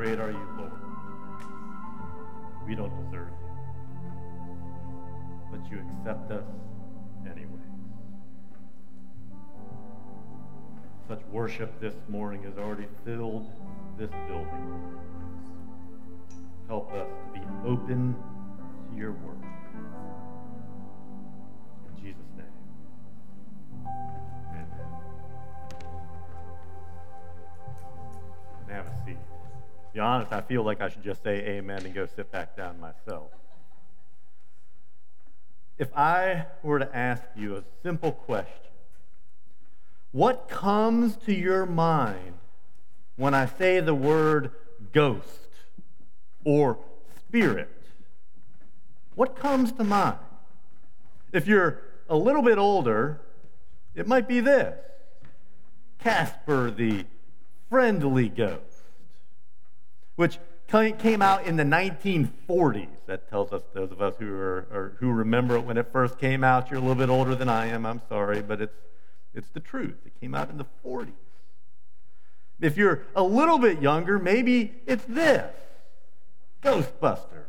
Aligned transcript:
great 0.00 0.18
are 0.18 0.30
you, 0.30 0.48
Lord. 0.56 0.72
We 2.66 2.74
don't 2.74 3.04
deserve 3.04 3.28
you, 3.28 3.50
but 5.50 5.70
you 5.70 5.78
accept 5.78 6.30
us 6.30 6.46
anyway. 7.26 7.60
Such 11.06 11.20
worship 11.30 11.78
this 11.82 11.92
morning 12.08 12.42
has 12.44 12.56
already 12.56 12.86
filled 13.04 13.46
this 13.98 14.08
building. 14.26 14.98
Help 16.66 16.90
us 16.94 17.06
to 17.26 17.38
be 17.38 17.44
open 17.66 18.16
to 18.90 18.96
your 18.96 19.12
word. 19.12 19.44
In 21.88 22.02
Jesus' 22.02 22.22
name. 22.38 22.46
Amen. 24.48 24.66
And 28.62 28.70
have 28.70 28.86
a 28.86 29.04
seat. 29.04 29.29
Be 29.92 30.00
honest, 30.00 30.32
I 30.32 30.40
feel 30.40 30.62
like 30.62 30.80
I 30.80 30.88
should 30.88 31.02
just 31.02 31.22
say 31.22 31.38
amen 31.40 31.84
and 31.84 31.94
go 31.94 32.06
sit 32.06 32.30
back 32.30 32.56
down 32.56 32.80
myself. 32.80 33.30
If 35.78 35.88
I 35.96 36.46
were 36.62 36.78
to 36.78 36.96
ask 36.96 37.22
you 37.34 37.56
a 37.56 37.64
simple 37.82 38.12
question, 38.12 38.70
what 40.12 40.48
comes 40.48 41.16
to 41.24 41.32
your 41.32 41.66
mind 41.66 42.34
when 43.16 43.34
I 43.34 43.46
say 43.46 43.80
the 43.80 43.94
word 43.94 44.52
ghost 44.92 45.48
or 46.44 46.78
spirit? 47.16 47.70
What 49.14 49.36
comes 49.36 49.72
to 49.72 49.84
mind? 49.84 50.18
If 51.32 51.46
you're 51.46 51.80
a 52.08 52.16
little 52.16 52.42
bit 52.42 52.58
older, 52.58 53.20
it 53.94 54.06
might 54.06 54.26
be 54.28 54.40
this 54.40 54.78
Casper 55.98 56.70
the 56.70 57.04
Friendly 57.68 58.28
Ghost, 58.28 58.69
which 60.20 60.38
came 60.68 61.22
out 61.22 61.46
in 61.46 61.56
the 61.56 61.64
1940s. 61.64 63.06
That 63.06 63.30
tells 63.30 63.54
us, 63.54 63.62
those 63.72 63.90
of 63.90 64.02
us 64.02 64.16
who, 64.18 64.30
are, 64.34 64.94
who 65.00 65.10
remember 65.10 65.56
it 65.56 65.64
when 65.64 65.78
it 65.78 65.90
first 65.90 66.18
came 66.18 66.44
out, 66.44 66.70
you're 66.70 66.78
a 66.78 66.82
little 66.82 66.94
bit 66.94 67.08
older 67.08 67.34
than 67.34 67.48
I 67.48 67.68
am, 67.68 67.86
I'm 67.86 68.02
sorry, 68.06 68.42
but 68.42 68.60
it's, 68.60 68.76
it's 69.32 69.48
the 69.48 69.60
truth. 69.60 69.96
It 70.04 70.12
came 70.20 70.34
out 70.34 70.50
in 70.50 70.58
the 70.58 70.66
40s. 70.84 71.08
If 72.60 72.76
you're 72.76 73.06
a 73.16 73.22
little 73.22 73.56
bit 73.58 73.80
younger, 73.80 74.18
maybe 74.18 74.74
it's 74.86 75.04
this 75.06 75.54
Ghostbusters. 76.62 77.46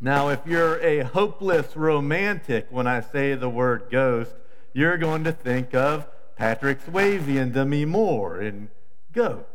Now, 0.00 0.30
if 0.30 0.40
you're 0.44 0.80
a 0.80 1.04
hopeless 1.04 1.76
romantic 1.76 2.66
when 2.70 2.88
I 2.88 3.02
say 3.02 3.36
the 3.36 3.48
word 3.48 3.84
ghost, 3.88 4.34
you're 4.72 4.98
going 4.98 5.22
to 5.22 5.32
think 5.32 5.76
of 5.76 6.08
Patrick 6.34 6.84
Swayze 6.84 7.40
and 7.40 7.54
Demi 7.54 7.84
Moore 7.84 8.40
in 8.40 8.68
Ghost. 9.12 9.51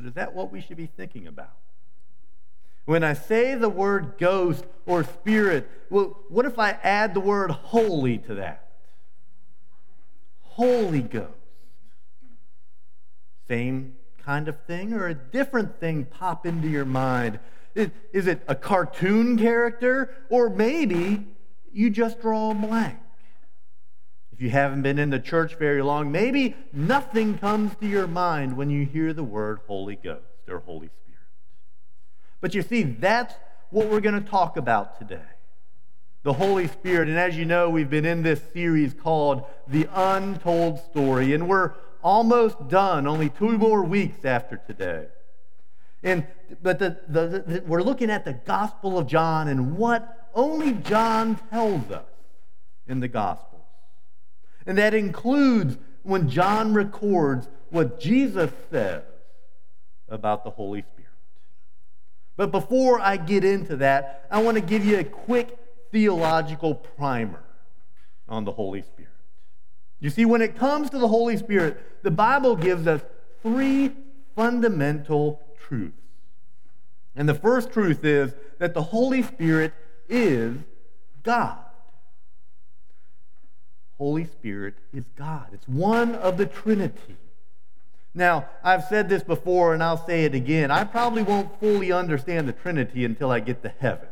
But 0.00 0.08
is 0.08 0.14
that 0.14 0.34
what 0.34 0.50
we 0.50 0.62
should 0.62 0.78
be 0.78 0.86
thinking 0.86 1.26
about? 1.26 1.52
When 2.86 3.04
I 3.04 3.12
say 3.12 3.54
the 3.54 3.68
word 3.68 4.14
ghost 4.16 4.64
or 4.86 5.04
spirit, 5.04 5.68
well, 5.90 6.16
what 6.30 6.46
if 6.46 6.58
I 6.58 6.70
add 6.70 7.12
the 7.12 7.20
word 7.20 7.50
holy 7.50 8.16
to 8.16 8.36
that? 8.36 8.70
Holy 10.40 11.02
Ghost. 11.02 11.28
Same 13.46 13.96
kind 14.24 14.48
of 14.48 14.58
thing 14.62 14.94
or 14.94 15.06
a 15.06 15.14
different 15.14 15.78
thing 15.80 16.06
pop 16.06 16.46
into 16.46 16.68
your 16.68 16.86
mind? 16.86 17.38
Is 17.74 18.26
it 18.26 18.42
a 18.48 18.54
cartoon 18.54 19.36
character 19.36 20.14
or 20.30 20.48
maybe 20.48 21.26
you 21.74 21.90
just 21.90 22.22
draw 22.22 22.52
a 22.52 22.54
blank? 22.54 22.96
If 24.40 24.44
you 24.44 24.50
haven't 24.52 24.80
been 24.80 24.98
in 24.98 25.10
the 25.10 25.18
church 25.18 25.56
very 25.56 25.82
long, 25.82 26.10
maybe 26.10 26.56
nothing 26.72 27.36
comes 27.36 27.76
to 27.76 27.86
your 27.86 28.06
mind 28.06 28.56
when 28.56 28.70
you 28.70 28.86
hear 28.86 29.12
the 29.12 29.22
word 29.22 29.60
Holy 29.66 29.96
Ghost 29.96 30.48
or 30.48 30.60
Holy 30.60 30.88
Spirit. 30.88 31.20
But 32.40 32.54
you 32.54 32.62
see, 32.62 32.84
that's 32.84 33.34
what 33.68 33.88
we're 33.88 34.00
going 34.00 34.18
to 34.18 34.26
talk 34.26 34.56
about 34.56 34.98
today 34.98 35.20
the 36.22 36.32
Holy 36.32 36.68
Spirit. 36.68 37.10
And 37.10 37.18
as 37.18 37.36
you 37.36 37.44
know, 37.44 37.68
we've 37.68 37.90
been 37.90 38.06
in 38.06 38.22
this 38.22 38.40
series 38.54 38.94
called 38.94 39.44
The 39.68 39.86
Untold 39.92 40.80
Story, 40.90 41.34
and 41.34 41.46
we're 41.46 41.74
almost 42.02 42.66
done, 42.66 43.06
only 43.06 43.28
two 43.28 43.58
more 43.58 43.84
weeks 43.84 44.24
after 44.24 44.56
today. 44.56 45.08
And, 46.02 46.26
but 46.62 46.78
the, 46.78 46.98
the, 47.06 47.44
the, 47.46 47.62
we're 47.66 47.82
looking 47.82 48.08
at 48.08 48.24
the 48.24 48.32
Gospel 48.32 48.96
of 48.96 49.06
John 49.06 49.48
and 49.48 49.76
what 49.76 50.30
only 50.34 50.72
John 50.72 51.38
tells 51.50 51.90
us 51.90 52.08
in 52.86 53.00
the 53.00 53.08
Gospels. 53.08 53.49
And 54.70 54.78
that 54.78 54.94
includes 54.94 55.78
when 56.04 56.28
John 56.28 56.74
records 56.74 57.48
what 57.70 57.98
Jesus 57.98 58.52
says 58.70 59.02
about 60.08 60.44
the 60.44 60.50
Holy 60.50 60.82
Spirit. 60.82 61.10
But 62.36 62.52
before 62.52 63.00
I 63.00 63.16
get 63.16 63.42
into 63.42 63.74
that, 63.78 64.28
I 64.30 64.40
want 64.40 64.58
to 64.58 64.60
give 64.60 64.84
you 64.84 65.00
a 65.00 65.02
quick 65.02 65.58
theological 65.90 66.76
primer 66.76 67.42
on 68.28 68.44
the 68.44 68.52
Holy 68.52 68.82
Spirit. 68.82 69.10
You 69.98 70.08
see, 70.08 70.24
when 70.24 70.40
it 70.40 70.54
comes 70.54 70.88
to 70.90 71.00
the 71.00 71.08
Holy 71.08 71.36
Spirit, 71.36 72.04
the 72.04 72.12
Bible 72.12 72.54
gives 72.54 72.86
us 72.86 73.00
three 73.42 73.90
fundamental 74.36 75.40
truths. 75.58 75.98
And 77.16 77.28
the 77.28 77.34
first 77.34 77.72
truth 77.72 78.04
is 78.04 78.34
that 78.60 78.74
the 78.74 78.82
Holy 78.84 79.24
Spirit 79.24 79.74
is 80.08 80.58
God. 81.24 81.58
Holy 84.00 84.24
Spirit 84.24 84.76
is 84.94 85.04
God. 85.14 85.48
It's 85.52 85.68
one 85.68 86.14
of 86.14 86.38
the 86.38 86.46
Trinity. 86.46 87.16
Now, 88.14 88.48
I've 88.64 88.84
said 88.84 89.10
this 89.10 89.22
before 89.22 89.74
and 89.74 89.82
I'll 89.82 90.02
say 90.06 90.24
it 90.24 90.34
again. 90.34 90.70
I 90.70 90.84
probably 90.84 91.22
won't 91.22 91.60
fully 91.60 91.92
understand 91.92 92.48
the 92.48 92.54
Trinity 92.54 93.04
until 93.04 93.30
I 93.30 93.40
get 93.40 93.62
to 93.62 93.68
heaven. 93.78 94.08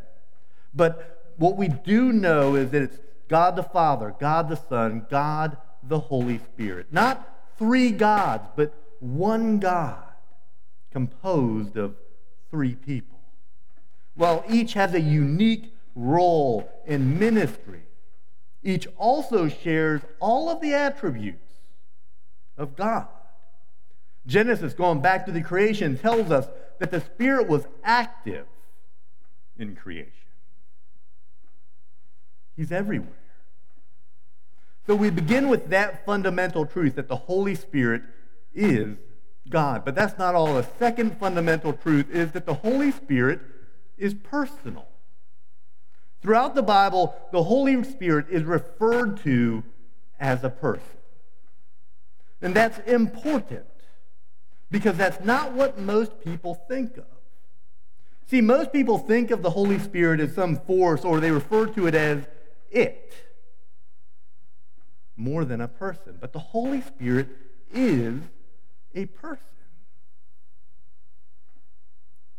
But 0.74 1.32
what 1.38 1.56
we 1.56 1.68
do 1.68 2.12
know 2.12 2.54
is 2.54 2.70
that 2.72 2.82
it's 2.82 2.98
God 3.28 3.56
the 3.56 3.62
Father, 3.62 4.14
God 4.20 4.50
the 4.50 4.60
Son, 4.68 5.06
God 5.08 5.56
the 5.82 6.00
Holy 6.00 6.36
Spirit. 6.36 6.88
Not 6.92 7.26
three 7.56 7.90
gods, 7.90 8.46
but 8.56 8.74
one 9.00 9.58
God 9.58 10.04
composed 10.92 11.78
of 11.78 11.96
three 12.50 12.74
people. 12.74 13.20
Well, 14.18 14.44
each 14.50 14.74
has 14.74 14.92
a 14.92 15.00
unique 15.00 15.72
role 15.94 16.70
in 16.84 17.18
ministry. 17.18 17.84
Each 18.62 18.86
also 18.96 19.48
shares 19.48 20.00
all 20.20 20.50
of 20.50 20.60
the 20.60 20.74
attributes 20.74 21.52
of 22.56 22.76
God. 22.76 23.08
Genesis, 24.26 24.74
going 24.74 25.00
back 25.00 25.26
to 25.26 25.32
the 25.32 25.40
creation, 25.40 25.96
tells 25.96 26.30
us 26.30 26.48
that 26.80 26.90
the 26.90 27.00
Spirit 27.00 27.48
was 27.48 27.66
active 27.82 28.46
in 29.58 29.74
creation. 29.74 30.12
He's 32.56 32.72
everywhere. 32.72 33.08
So 34.86 34.94
we 34.94 35.10
begin 35.10 35.48
with 35.48 35.68
that 35.68 36.04
fundamental 36.04 36.66
truth 36.66 36.96
that 36.96 37.08
the 37.08 37.16
Holy 37.16 37.54
Spirit 37.54 38.02
is 38.54 38.96
God. 39.48 39.84
But 39.84 39.94
that's 39.94 40.18
not 40.18 40.34
all. 40.34 40.54
The 40.54 40.66
second 40.78 41.18
fundamental 41.18 41.72
truth 41.72 42.10
is 42.10 42.32
that 42.32 42.46
the 42.46 42.54
Holy 42.54 42.90
Spirit 42.90 43.40
is 43.96 44.14
personal. 44.14 44.86
Throughout 46.22 46.54
the 46.54 46.62
Bible, 46.62 47.14
the 47.32 47.42
Holy 47.42 47.82
Spirit 47.84 48.26
is 48.30 48.44
referred 48.44 49.18
to 49.22 49.62
as 50.18 50.42
a 50.42 50.50
person. 50.50 50.82
And 52.42 52.54
that's 52.54 52.78
important 52.90 53.66
because 54.70 54.96
that's 54.96 55.24
not 55.24 55.52
what 55.52 55.78
most 55.78 56.20
people 56.20 56.54
think 56.68 56.96
of. 56.96 57.04
See, 58.26 58.40
most 58.40 58.72
people 58.72 58.98
think 58.98 59.30
of 59.30 59.42
the 59.42 59.50
Holy 59.50 59.78
Spirit 59.78 60.20
as 60.20 60.34
some 60.34 60.56
force, 60.56 61.04
or 61.04 61.18
they 61.18 61.30
refer 61.30 61.66
to 61.66 61.86
it 61.86 61.94
as 61.94 62.26
it, 62.70 63.14
more 65.16 65.44
than 65.44 65.60
a 65.60 65.68
person. 65.68 66.18
But 66.20 66.32
the 66.32 66.38
Holy 66.38 66.82
Spirit 66.82 67.28
is 67.72 68.20
a 68.94 69.06
person. 69.06 69.44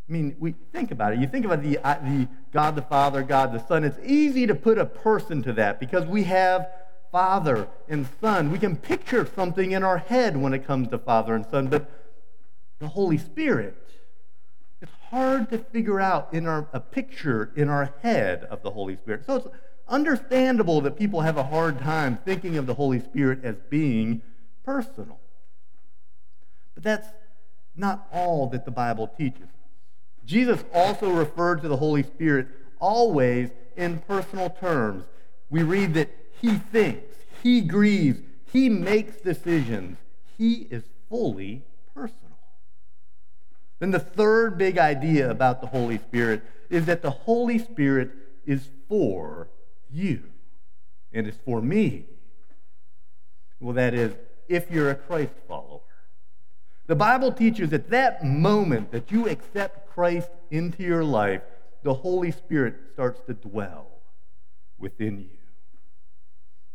I 0.10 0.12
mean, 0.12 0.36
we 0.40 0.56
think 0.74 0.90
about 0.90 1.14
it. 1.14 1.20
You 1.20 1.28
think 1.28 1.46
about 1.46 1.62
the, 1.62 1.78
uh, 1.78 2.00
the 2.00 2.28
God 2.52 2.76
the 2.76 2.82
Father, 2.82 3.22
God 3.22 3.54
the 3.54 3.60
Son. 3.68 3.84
It's 3.84 4.00
easy 4.04 4.48
to 4.48 4.56
put 4.56 4.80
a 4.80 4.86
person 4.86 5.44
to 5.44 5.54
that 5.54 5.80
because 5.80 6.06
we 6.06 6.24
have 6.24 6.68
Father 7.12 7.68
and 7.88 8.08
Son. 8.20 8.52
We 8.52 8.58
can 8.58 8.76
picture 8.76 9.30
something 9.36 9.72
in 9.72 9.84
our 9.84 10.00
head 10.00 10.36
when 10.36 10.54
it 10.54 10.66
comes 10.66 10.88
to 10.90 10.98
Father 10.98 11.36
and 11.36 11.46
Son, 11.46 11.68
but 11.68 11.92
the 12.80 12.88
Holy 12.88 13.20
Spirit, 13.20 13.76
it's 14.82 14.92
hard 15.12 15.52
to 15.52 15.60
figure 15.60 16.00
out 16.00 16.34
in 16.34 16.48
our, 16.48 16.68
a 16.74 16.80
picture 16.80 17.52
in 17.56 17.70
our 17.70 17.94
head 18.02 18.46
of 18.46 18.64
the 18.64 18.72
Holy 18.72 18.96
Spirit. 18.96 19.26
So 19.28 19.36
it's 19.36 19.48
understandable 19.88 20.82
that 20.82 20.98
people 20.98 21.22
have 21.22 21.38
a 21.38 21.44
hard 21.44 21.80
time 21.80 22.18
thinking 22.26 22.58
of 22.58 22.66
the 22.66 22.74
Holy 22.74 23.00
Spirit 23.00 23.42
as 23.44 23.58
being 23.70 24.24
personal. 24.66 25.20
But 26.74 26.84
that's 26.84 27.08
not 27.76 28.08
all 28.12 28.48
that 28.48 28.66
the 28.66 28.72
Bible 28.72 29.08
teaches. 29.08 29.50
Jesus 30.30 30.64
also 30.76 31.10
referred 31.10 31.64
to 31.64 31.68
the 31.68 31.78
Holy 31.78 32.04
Spirit 32.04 32.50
always 32.78 33.50
in 33.76 33.98
personal 33.98 34.52
terms. 34.52 35.06
We 35.50 35.64
read 35.64 35.96
that 35.96 36.12
he 36.40 36.54
thinks, 36.54 37.16
he 37.42 37.62
grieves, 37.62 38.20
He 38.52 38.70
makes 38.70 39.18
decisions. 39.22 39.98
He 40.38 40.68
is 40.70 40.84
fully 41.10 41.64
personal. 41.96 42.38
Then 43.80 43.90
the 43.90 44.00
third 44.00 44.56
big 44.56 44.78
idea 44.78 45.32
about 45.32 45.62
the 45.62 45.68
Holy 45.68 45.98
Spirit 45.98 46.44
is 46.70 46.86
that 46.86 47.02
the 47.02 47.10
Holy 47.10 47.58
Spirit 47.58 48.12
is 48.46 48.70
for 48.88 49.50
you 49.92 50.26
and 51.12 51.26
is 51.26 51.38
for 51.44 51.60
me. 51.60 52.06
Well, 53.60 53.74
that 53.74 53.96
is, 53.96 54.14
if 54.48 54.70
you're 54.70 54.92
a 54.92 54.96
Christ 54.96 55.34
follower. 55.48 55.82
The 56.90 56.96
Bible 56.96 57.32
teaches 57.32 57.72
at 57.72 57.92
that 57.92 58.26
moment 58.26 58.92
that 58.94 59.12
you 59.12 59.30
accept 59.30 59.94
Christ 59.94 60.32
into 60.50 60.82
your 60.82 61.04
life, 61.04 61.44
the 61.84 61.94
Holy 61.94 62.32
Spirit 62.32 62.78
starts 62.94 63.22
to 63.28 63.36
dwell 63.36 63.86
within 64.80 65.20
you, 65.20 65.38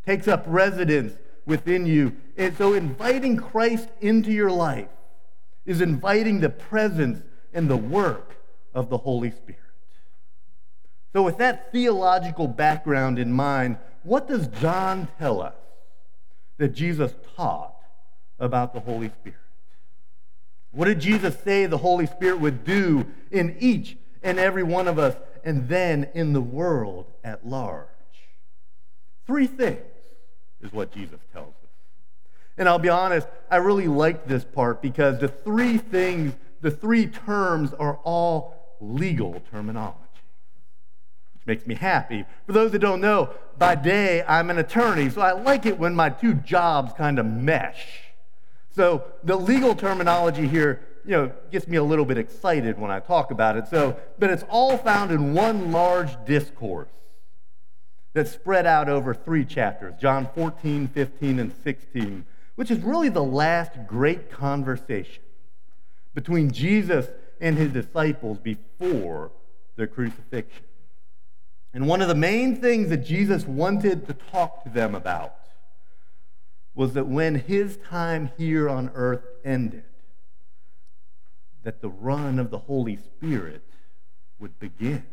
takes 0.07 0.29
up 0.29 0.45
residence 0.47 1.15
within 1.47 1.85
you. 1.85 2.15
And 2.37 2.57
so 2.57 2.75
inviting 2.75 3.37
Christ 3.37 3.89
into 4.01 4.31
your 4.31 4.53
life 4.53 4.87
is 5.67 5.81
inviting 5.81 6.39
the 6.39 6.49
presence 6.49 7.21
and 7.53 7.69
the 7.69 7.77
work 7.77 8.37
of 8.73 8.91
the 8.91 8.99
Holy 8.99 9.33
Spirit. 9.33 9.59
So, 11.13 11.25
with 11.25 11.39
that 11.39 11.73
theological 11.73 12.47
background 12.47 13.19
in 13.19 13.33
mind, 13.33 13.79
what 14.05 14.29
does 14.29 14.47
John 14.47 15.09
tell 15.19 15.43
us 15.43 15.57
that 16.59 16.69
Jesus 16.69 17.13
taught 17.37 17.75
about 18.39 18.75
the 18.75 18.81
Holy 18.81 19.09
Spirit? 19.09 19.39
What 20.75 20.87
did 20.87 21.01
Jesus 21.01 21.39
say 21.45 21.67
the 21.67 21.79
Holy 21.79 22.07
Spirit 22.07 22.41
would 22.41 22.65
do 22.65 23.07
in 23.31 23.57
each 23.61 23.97
and 24.23 24.39
every 24.39 24.65
one 24.65 24.89
of 24.89 24.99
us 24.99 25.15
and 25.45 25.69
then 25.69 26.09
in 26.15 26.33
the 26.33 26.41
world 26.41 27.07
at 27.23 27.47
large? 27.47 27.87
Three 29.27 29.47
things 29.47 29.81
is 30.61 30.73
what 30.73 30.93
Jesus 30.93 31.21
tells 31.33 31.49
us. 31.49 31.71
And 32.59 32.69
I'll 32.69 32.79
be 32.79 32.89
honest, 32.89 33.29
I 33.51 33.57
really 33.57 33.89
like 33.89 34.27
this 34.27 34.45
part 34.45 34.83
because 34.83 35.21
the 35.21 35.29
three 35.29 35.79
things, 35.79 36.35
the 36.61 36.71
three 36.71 37.07
terms 37.07 37.73
are 37.75 37.99
all 38.05 38.77
legal 38.81 39.43
terminology, 39.51 39.99
which 41.35 41.47
makes 41.47 41.67
me 41.67 41.77
happy. 41.77 42.25
For 42.47 42.53
those 42.53 42.73
that 42.73 42.81
don't 42.81 43.01
know, 43.01 43.31
by 43.59 43.77
day 43.77 44.25
I'm 44.27 44.51
an 44.51 44.59
attorney, 44.59 45.09
so 45.09 45.21
I 45.21 45.33
like 45.33 45.67
it 45.67 45.79
when 45.79 45.95
my 45.95 46.11
two 46.11 46.35
jobs 46.35 46.93
kind 46.95 47.19
of 47.19 47.27
mesh. 47.27 48.04
So 48.75 49.05
the 49.23 49.37
legal 49.37 49.75
terminology 49.75 50.49
here, 50.49 50.81
you 51.05 51.13
know, 51.13 51.33
gets 51.51 51.69
me 51.69 51.77
a 51.77 51.85
little 51.85 52.05
bit 52.05 52.19
excited 52.19 52.79
when 52.79 52.91
I 52.91 53.01
talk 53.01 53.31
about 53.31 53.57
it. 53.57 53.69
So, 53.69 53.97
but 54.19 54.31
it's 54.31 54.45
all 54.49 54.77
found 54.77 55.11
in 55.11 55.35
one 55.35 55.71
large 55.71 56.13
discourse 56.25 56.89
that's 58.13 58.31
spread 58.31 58.67
out 58.67 58.89
over 58.89 59.15
three 59.15 59.45
chapters 59.45 59.95
John 60.01 60.29
14, 60.35 60.89
15, 60.89 61.39
and 61.41 61.53
16 61.63 62.25
which 62.55 62.71
is 62.71 62.81
really 62.81 63.09
the 63.09 63.23
last 63.23 63.73
great 63.87 64.31
conversation 64.31 65.23
between 66.15 66.53
Jesus 66.53 67.09
and 67.41 67.59
his 67.59 67.73
disciples 67.73 68.39
before 68.39 69.33
the 69.77 69.87
crucifixion. 69.87 70.65
And 71.73 71.89
one 71.89 72.01
of 72.01 72.09
the 72.09 72.15
main 72.15 72.61
things 72.61 72.91
that 72.91 72.99
Jesus 72.99 73.45
wanted 73.45 74.07
to 74.07 74.15
talk 74.15 74.63
to 74.63 74.71
them 74.71 74.95
about 74.95 75.35
was 76.75 76.95
that 76.95 77.07
when 77.07 77.37
his 77.37 77.77
time 77.89 78.31
here 78.37 78.69
on 78.69 78.91
earth 78.95 79.23
ended, 79.45 79.85
that 81.63 81.81
the 81.81 81.89
run 81.89 82.39
of 82.39 82.51
the 82.51 82.59
Holy 82.59 82.97
Spirit 82.97 83.63
would 84.39 84.59
begin. 84.59 85.05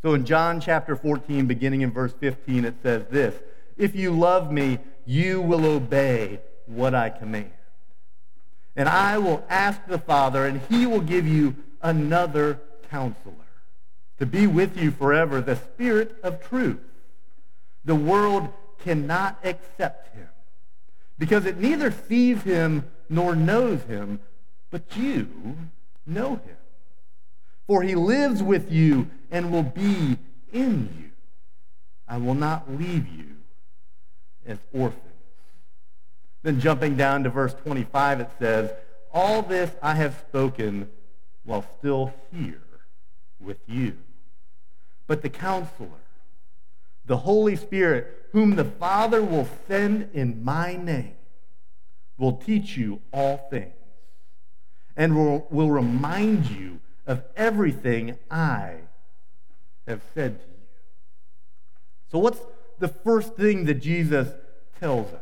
So 0.00 0.14
in 0.14 0.24
John 0.24 0.60
chapter 0.60 0.96
14, 0.96 1.46
beginning 1.46 1.82
in 1.82 1.90
verse 1.90 2.12
15, 2.12 2.64
it 2.64 2.74
says 2.82 3.04
this 3.10 3.34
If 3.76 3.94
you 3.94 4.12
love 4.12 4.52
me, 4.52 4.78
you 5.04 5.40
will 5.40 5.64
obey 5.66 6.40
what 6.66 6.94
I 6.94 7.10
command. 7.10 7.50
And 8.76 8.88
I 8.88 9.18
will 9.18 9.44
ask 9.48 9.84
the 9.86 9.98
Father, 9.98 10.46
and 10.46 10.60
he 10.68 10.86
will 10.86 11.00
give 11.00 11.26
you 11.26 11.56
another 11.82 12.60
counselor 12.90 13.34
to 14.18 14.26
be 14.26 14.46
with 14.46 14.76
you 14.76 14.90
forever, 14.90 15.40
the 15.40 15.56
Spirit 15.56 16.16
of 16.22 16.42
truth. 16.42 16.80
The 17.84 17.94
world 17.94 18.48
cannot 18.78 19.38
accept 19.44 20.14
him 20.14 20.28
because 21.18 21.46
it 21.46 21.58
neither 21.58 21.90
sees 21.90 22.42
him 22.42 22.84
nor 23.08 23.36
knows 23.36 23.82
him, 23.84 24.20
but 24.70 24.96
you 24.96 25.56
know 26.06 26.36
him. 26.36 26.56
For 27.66 27.82
he 27.82 27.94
lives 27.94 28.42
with 28.42 28.70
you 28.70 29.08
and 29.30 29.52
will 29.52 29.62
be 29.62 30.18
in 30.52 30.88
you. 30.98 31.10
I 32.06 32.18
will 32.18 32.34
not 32.34 32.70
leave 32.70 33.08
you 33.08 33.36
as 34.46 34.58
orphans. 34.72 35.00
Then 36.42 36.60
jumping 36.60 36.96
down 36.96 37.24
to 37.24 37.30
verse 37.30 37.54
25, 37.54 38.20
it 38.20 38.30
says, 38.38 38.70
All 39.12 39.40
this 39.40 39.70
I 39.82 39.94
have 39.94 40.22
spoken 40.28 40.90
while 41.44 41.64
still 41.78 42.12
here 42.30 42.60
with 43.40 43.58
you. 43.66 43.96
But 45.06 45.22
the 45.22 45.30
counselor, 45.30 45.88
the 47.06 47.18
Holy 47.18 47.56
Spirit, 47.56 48.28
whom 48.32 48.56
the 48.56 48.64
Father 48.64 49.22
will 49.22 49.48
send 49.68 50.10
in 50.12 50.44
my 50.44 50.76
name, 50.76 51.14
will 52.16 52.36
teach 52.36 52.76
you 52.76 53.00
all 53.12 53.46
things 53.50 53.72
and 54.96 55.16
will, 55.16 55.46
will 55.50 55.70
remind 55.70 56.46
you 56.46 56.80
of 57.06 57.22
everything 57.36 58.16
I 58.30 58.76
have 59.86 60.02
said 60.14 60.40
to 60.40 60.46
you. 60.46 60.52
So, 62.10 62.18
what's 62.18 62.40
the 62.78 62.88
first 62.88 63.34
thing 63.34 63.64
that 63.66 63.74
Jesus 63.74 64.28
tells 64.80 65.12
us 65.12 65.20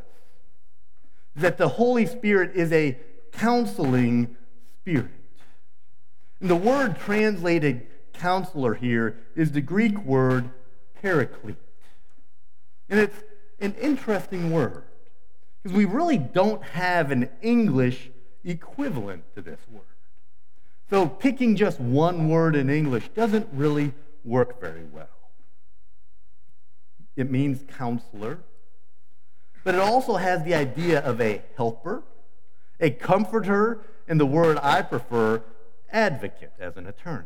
that 1.37 1.58
the 1.58 1.69
Holy 1.69 2.06
Spirit 2.06 2.52
is 2.55 2.73
a 2.73 2.99
counseling 3.32 4.37
spirit. 4.81 5.11
And 6.40 6.50
the 6.50 6.56
word 6.56 6.99
translated 6.99 7.87
counselor 8.12 8.75
here 8.75 9.17
is 9.34 9.52
the 9.52 9.61
Greek 9.61 9.99
word 10.05 10.50
paraclete. 11.00 11.56
And 12.93 13.00
it's 13.00 13.25
an 13.59 13.75
interesting 13.81 14.53
word 14.53 14.85
because 15.62 15.75
we 15.75 15.87
really 15.87 16.19
don't 16.19 16.62
have 16.62 17.11
an 17.11 17.31
English 17.41 18.11
equivalent 18.44 19.25
to 19.35 19.41
this 19.41 19.61
word. 19.71 19.87
So 20.91 21.09
picking 21.09 21.56
just 21.56 21.81
one 21.81 22.29
word 22.29 22.55
in 22.55 22.69
English 22.69 23.09
doesn't 23.15 23.49
really 23.55 23.94
work 24.25 24.61
very 24.61 24.85
well. 24.85 25.09
It 27.17 27.31
means 27.31 27.65
counselor, 27.79 28.41
but 29.65 29.75
it 29.75 29.81
also 29.81 30.17
has 30.17 30.43
the 30.44 30.55
idea 30.55 31.00
of 31.00 31.19
a 31.19 31.41
helper, 31.56 32.03
a 32.79 32.91
comforter, 32.91 33.87
and 34.06 34.20
the 34.20 34.27
word 34.27 34.58
I 34.63 34.82
prefer, 34.82 35.43
advocate, 35.91 36.53
as 36.61 36.77
an 36.77 36.87
attorney. 36.87 37.25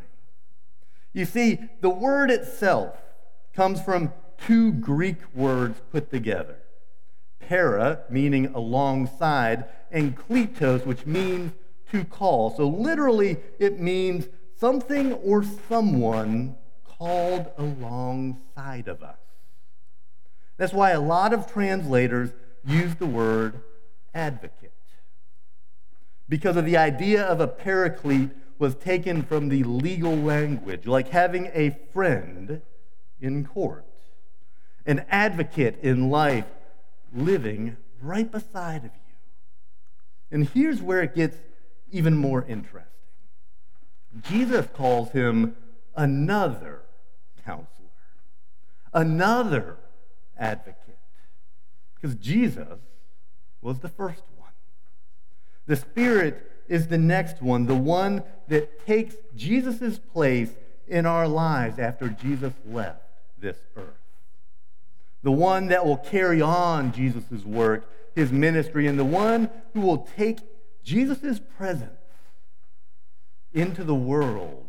You 1.12 1.24
see, 1.24 1.58
the 1.80 1.90
word 1.90 2.30
itself 2.30 2.96
comes 3.52 3.82
from 3.82 4.12
two 4.38 4.72
Greek 4.72 5.16
words 5.34 5.80
put 5.92 6.10
together 6.10 6.56
para, 7.40 8.00
meaning 8.10 8.46
alongside, 8.54 9.64
and 9.90 10.16
kletos, 10.16 10.84
which 10.84 11.06
means 11.06 11.52
to 11.90 12.04
call. 12.04 12.50
So 12.56 12.68
literally, 12.68 13.38
it 13.58 13.78
means 13.78 14.28
something 14.58 15.12
or 15.12 15.44
someone 15.68 16.56
called 16.84 17.50
alongside 17.56 18.88
of 18.88 19.02
us. 19.02 19.18
That's 20.56 20.72
why 20.72 20.90
a 20.90 21.00
lot 21.00 21.32
of 21.32 21.50
translators 21.52 22.30
use 22.64 22.94
the 22.96 23.06
word 23.06 23.60
advocate. 24.14 24.72
Because 26.28 26.56
of 26.56 26.64
the 26.64 26.76
idea 26.76 27.22
of 27.22 27.40
a 27.40 27.46
paraclete 27.46 28.30
was 28.58 28.74
taken 28.74 29.22
from 29.22 29.48
the 29.48 29.62
legal 29.62 30.16
language, 30.16 30.86
like 30.86 31.10
having 31.10 31.50
a 31.52 31.78
friend 31.92 32.62
in 33.20 33.44
court, 33.44 33.84
an 34.86 35.04
advocate 35.10 35.78
in 35.82 36.10
life 36.10 36.46
living 37.14 37.76
right 38.00 38.30
beside 38.30 38.84
of 38.84 38.84
you. 38.84 39.14
And 40.30 40.48
here's 40.48 40.80
where 40.80 41.02
it 41.02 41.14
gets 41.14 41.36
even 41.90 42.16
more 42.16 42.44
interesting. 42.48 42.82
Jesus 44.22 44.66
calls 44.74 45.10
him 45.10 45.56
another 45.94 46.82
counselor, 47.44 47.66
another 48.92 49.76
advocate. 50.38 50.98
Because 51.94 52.16
Jesus 52.16 52.78
was 53.60 53.80
the 53.80 53.88
first 53.88 54.22
one. 54.36 54.50
The 55.66 55.76
Spirit 55.76 56.50
is 56.68 56.88
the 56.88 56.98
next 56.98 57.42
one, 57.42 57.66
the 57.66 57.74
one 57.74 58.22
that 58.48 58.86
takes 58.86 59.16
Jesus' 59.34 59.98
place 59.98 60.50
in 60.86 61.06
our 61.06 61.26
lives 61.26 61.78
after 61.78 62.08
Jesus 62.08 62.52
left 62.66 63.02
this 63.38 63.56
earth. 63.76 64.05
The 65.26 65.32
one 65.32 65.66
that 65.66 65.84
will 65.84 65.96
carry 65.96 66.40
on 66.40 66.92
Jesus' 66.92 67.44
work, 67.44 67.90
his 68.14 68.30
ministry, 68.30 68.86
and 68.86 68.96
the 68.96 69.04
one 69.04 69.50
who 69.74 69.80
will 69.80 70.08
take 70.16 70.38
Jesus' 70.84 71.40
presence 71.58 71.90
into 73.52 73.82
the 73.82 73.92
world 73.92 74.68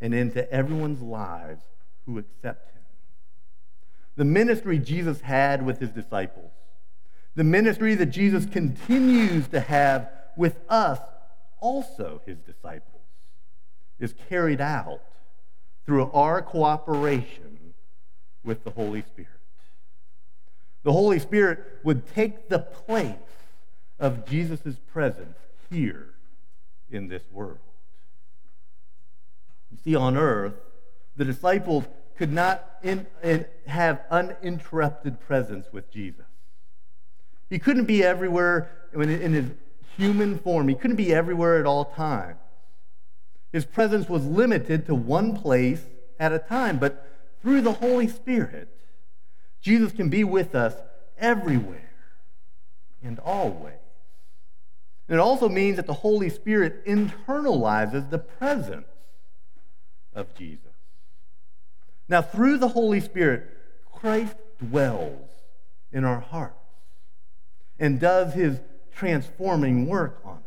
and 0.00 0.14
into 0.14 0.48
everyone's 0.52 1.02
lives 1.02 1.64
who 2.06 2.16
accept 2.16 2.70
him 2.70 2.78
the 4.18 4.24
ministry 4.24 4.78
Jesus 4.78 5.20
had 5.20 5.64
with 5.64 5.78
his 5.78 5.90
disciples, 5.90 6.50
The 7.36 7.44
ministry 7.44 7.94
that 7.94 8.06
Jesus 8.06 8.46
continues 8.46 9.46
to 9.48 9.60
have 9.60 10.10
with 10.36 10.60
us, 10.68 10.98
also 11.60 12.20
his 12.26 12.38
disciples, 12.38 13.02
is 13.98 14.14
carried 14.28 14.60
out 14.60 15.02
through 15.86 16.10
our 16.12 16.42
cooperation 16.42 17.74
with 18.44 18.64
the 18.64 18.70
Holy 18.70 19.02
Spirit. 19.02 19.37
The 20.88 20.94
Holy 20.94 21.18
Spirit 21.18 21.58
would 21.82 22.06
take 22.14 22.48
the 22.48 22.60
place 22.60 23.12
of 23.98 24.24
Jesus' 24.24 24.76
presence 24.90 25.36
here 25.68 26.14
in 26.90 27.08
this 27.08 27.24
world. 27.30 27.58
You 29.70 29.76
see, 29.84 29.94
on 29.94 30.16
earth, 30.16 30.54
the 31.14 31.26
disciples 31.26 31.84
could 32.16 32.32
not 32.32 32.64
in, 32.82 33.06
in, 33.22 33.44
have 33.66 34.00
uninterrupted 34.10 35.20
presence 35.20 35.66
with 35.74 35.90
Jesus. 35.90 36.24
He 37.50 37.58
couldn't 37.58 37.84
be 37.84 38.02
everywhere 38.02 38.70
in 38.94 39.34
his 39.34 39.50
human 39.98 40.38
form, 40.38 40.68
he 40.68 40.74
couldn't 40.74 40.96
be 40.96 41.12
everywhere 41.12 41.60
at 41.60 41.66
all 41.66 41.84
times. 41.84 42.40
His 43.52 43.66
presence 43.66 44.08
was 44.08 44.24
limited 44.24 44.86
to 44.86 44.94
one 44.94 45.36
place 45.36 45.82
at 46.18 46.32
a 46.32 46.38
time, 46.38 46.78
but 46.78 47.06
through 47.42 47.60
the 47.60 47.72
Holy 47.72 48.08
Spirit, 48.08 48.74
Jesus 49.60 49.92
can 49.92 50.08
be 50.08 50.24
with 50.24 50.54
us 50.54 50.74
everywhere 51.18 51.90
and 53.02 53.18
always. 53.18 53.74
And 55.08 55.16
it 55.16 55.20
also 55.20 55.48
means 55.48 55.76
that 55.76 55.86
the 55.86 55.94
Holy 55.94 56.28
Spirit 56.28 56.84
internalizes 56.84 58.10
the 58.10 58.18
presence 58.18 58.86
of 60.14 60.34
Jesus. 60.34 60.64
Now, 62.08 62.22
through 62.22 62.58
the 62.58 62.68
Holy 62.68 63.00
Spirit, 63.00 63.46
Christ 63.90 64.36
dwells 64.58 65.30
in 65.92 66.04
our 66.04 66.20
hearts 66.20 66.54
and 67.78 68.00
does 68.00 68.34
his 68.34 68.60
transforming 68.92 69.86
work 69.86 70.20
on 70.24 70.36
us. 70.36 70.42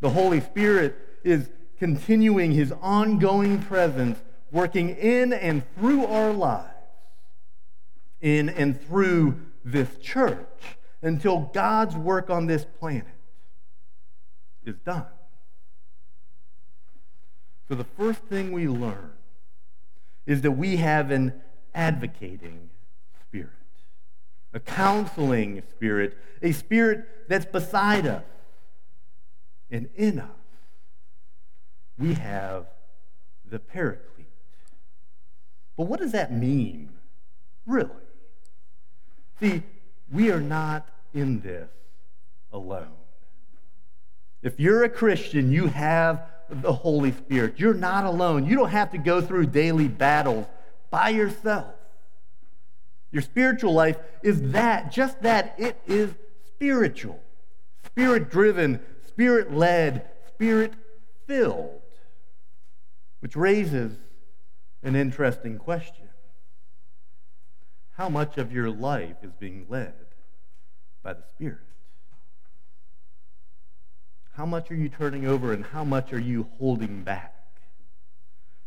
The 0.00 0.10
Holy 0.10 0.40
Spirit 0.40 0.96
is 1.22 1.50
continuing 1.78 2.52
his 2.52 2.72
ongoing 2.80 3.62
presence, 3.62 4.18
working 4.50 4.90
in 4.90 5.32
and 5.32 5.62
through 5.76 6.06
our 6.06 6.32
lives, 6.32 6.75
in 8.26 8.48
and 8.48 8.80
through 8.80 9.40
this 9.64 9.88
church, 9.98 10.76
until 11.00 11.48
God's 11.54 11.94
work 11.94 12.28
on 12.28 12.46
this 12.46 12.66
planet 12.80 13.06
is 14.64 14.74
done. 14.84 15.06
So, 17.68 17.76
the 17.76 17.84
first 17.84 18.20
thing 18.22 18.50
we 18.50 18.66
learn 18.66 19.12
is 20.26 20.40
that 20.42 20.52
we 20.52 20.78
have 20.78 21.12
an 21.12 21.34
advocating 21.72 22.70
spirit, 23.20 23.50
a 24.52 24.58
counseling 24.58 25.62
spirit, 25.70 26.18
a 26.42 26.50
spirit 26.50 27.06
that's 27.28 27.46
beside 27.46 28.08
us 28.08 28.24
and 29.70 29.88
in 29.94 30.18
us. 30.18 30.30
We 31.96 32.14
have 32.14 32.66
the 33.48 33.60
paraclete. 33.60 34.26
But 35.76 35.86
what 35.86 36.00
does 36.00 36.10
that 36.10 36.32
mean, 36.32 36.90
really? 37.66 37.90
See, 39.40 39.62
we 40.10 40.30
are 40.30 40.40
not 40.40 40.88
in 41.12 41.40
this 41.40 41.68
alone. 42.52 42.88
If 44.42 44.60
you're 44.60 44.84
a 44.84 44.88
Christian, 44.88 45.50
you 45.50 45.66
have 45.66 46.22
the 46.48 46.72
Holy 46.72 47.12
Spirit. 47.12 47.58
You're 47.58 47.74
not 47.74 48.04
alone. 48.04 48.46
You 48.46 48.56
don't 48.56 48.70
have 48.70 48.92
to 48.92 48.98
go 48.98 49.20
through 49.20 49.46
daily 49.46 49.88
battles 49.88 50.46
by 50.90 51.10
yourself. 51.10 51.74
Your 53.10 53.22
spiritual 53.22 53.72
life 53.72 53.98
is 54.22 54.52
that, 54.52 54.92
just 54.92 55.22
that. 55.22 55.54
It 55.58 55.80
is 55.86 56.14
spiritual, 56.46 57.20
spirit 57.84 58.30
driven, 58.30 58.80
spirit 59.08 59.52
led, 59.52 60.08
spirit 60.28 60.74
filled. 61.26 61.80
Which 63.20 63.36
raises 63.36 63.96
an 64.82 64.94
interesting 64.94 65.58
question 65.58 66.05
How 67.96 68.08
much 68.10 68.36
of 68.36 68.52
your 68.52 68.70
life 68.70 69.16
is 69.22 69.32
being 69.38 69.66
led 69.68 69.94
by 71.02 71.14
the 71.14 71.22
Spirit? 71.34 71.58
How 74.32 74.44
much 74.44 74.70
are 74.70 74.74
you 74.74 74.90
turning 74.90 75.26
over 75.26 75.52
and 75.52 75.64
how 75.64 75.82
much 75.82 76.12
are 76.12 76.20
you 76.20 76.46
holding 76.58 77.02
back? 77.02 77.34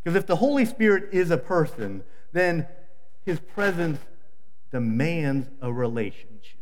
Because 0.03 0.15
if 0.15 0.25
the 0.25 0.37
Holy 0.37 0.65
Spirit 0.65 1.09
is 1.13 1.29
a 1.29 1.37
person, 1.37 2.03
then 2.31 2.67
his 3.23 3.39
presence 3.39 3.99
demands 4.71 5.47
a 5.61 5.71
relationship. 5.71 6.59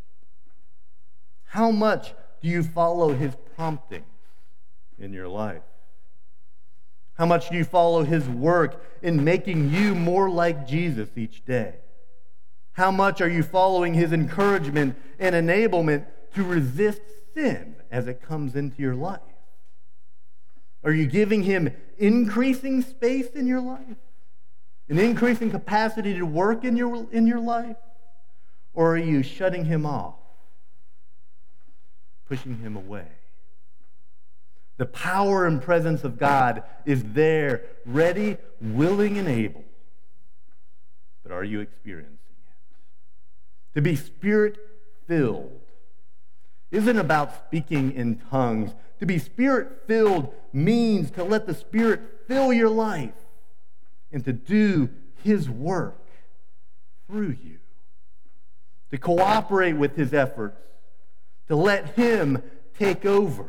How 1.46 1.72
much 1.72 2.14
do 2.42 2.50
you 2.50 2.64
follow 2.64 3.14
his 3.14 3.34
promptings 3.56 4.04
in 5.00 5.14
your 5.14 5.30
life? 5.30 5.62
How 7.14 7.26
much 7.26 7.50
do 7.50 7.56
you 7.56 7.64
follow 7.64 8.04
his 8.04 8.28
work 8.28 8.84
in 9.02 9.24
making 9.24 9.72
you 9.72 9.96
more 9.96 10.30
like 10.30 10.68
Jesus 10.68 11.10
each 11.16 11.46
day? 11.46 11.76
How 12.78 12.92
much 12.92 13.22
are 13.22 13.28
you 13.28 13.42
following 13.42 13.96
his 13.96 14.14
encouragement 14.14 14.96
and 15.18 15.34
enablement 15.34 16.06
to 16.36 16.44
resist 16.44 17.02
sin 17.34 17.76
as 17.90 18.08
it 18.08 18.22
comes 18.22 18.56
into 18.56 18.84
your 18.84 18.94
life? 18.94 19.20
Are 20.84 20.92
you 20.92 21.08
giving 21.08 21.42
him 21.42 21.72
increasing 21.98 22.84
space 22.84 23.30
in 23.32 23.48
your 23.48 23.62
life? 23.62 23.98
An 24.90 25.00
increasing 25.00 25.50
capacity 25.50 26.14
to 26.14 26.24
work 26.24 26.64
in 26.64 26.78
your, 26.78 27.08
in 27.12 27.26
your 27.26 27.40
life? 27.40 27.78
Or 28.76 28.94
are 28.94 28.98
you 28.98 29.24
shutting 29.24 29.66
him 29.66 29.84
off, 29.84 30.14
pushing 32.30 32.60
him 32.60 32.78
away? 32.78 33.08
The 34.78 34.86
power 34.86 35.48
and 35.48 35.60
presence 35.60 36.04
of 36.04 36.20
God 36.20 36.62
is 36.86 37.04
there, 37.04 37.64
ready, 37.88 38.38
willing, 38.62 39.18
and 39.18 39.28
able. 39.28 39.64
But 41.24 41.32
are 41.32 41.44
you 41.44 41.62
experiencing? 41.62 42.20
To 43.78 43.82
be 43.82 43.96
spirit 43.96 44.58
filled 45.06 45.62
isn't 46.72 46.98
about 46.98 47.46
speaking 47.46 47.92
in 47.92 48.16
tongues. 48.32 48.74
To 49.00 49.06
be 49.06 49.20
spirit 49.20 49.84
filled 49.86 50.34
means 50.52 51.12
to 51.12 51.24
let 51.24 51.46
the 51.46 51.54
Spirit 51.54 52.02
fill 52.28 52.52
your 52.52 52.70
life 52.70 53.14
and 54.12 54.26
to 54.26 54.34
do 54.34 54.90
His 55.24 55.48
work 55.48 56.08
through 57.06 57.38
you. 57.44 57.60
To 58.90 58.98
cooperate 58.98 59.74
with 59.74 59.96
His 59.96 60.12
efforts, 60.12 60.60
to 61.48 61.56
let 61.56 61.94
Him 61.94 62.42
take 62.80 63.06
over. 63.06 63.46